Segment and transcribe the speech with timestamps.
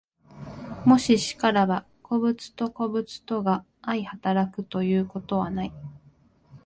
[0.83, 5.71] もし然らば、個物と個物とが相働くということはない。